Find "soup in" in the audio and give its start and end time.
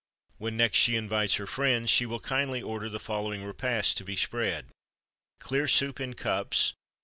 5.67-6.15